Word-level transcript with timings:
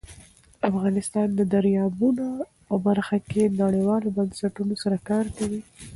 افغانستان 0.69 1.27
د 1.35 1.41
دریابونه 1.53 2.25
په 2.67 2.75
برخه 2.85 3.17
کې 3.29 3.55
نړیوالو 3.61 4.13
بنسټونو 4.17 4.73
سره 4.83 4.97
کار 5.09 5.25
کوي. 5.37 5.61